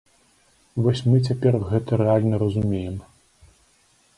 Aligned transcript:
Вось 0.85 1.03
мы 1.09 1.17
цяпер 1.27 1.53
гэта 1.73 1.99
рэальна 2.03 2.35
разумеем. 2.45 2.95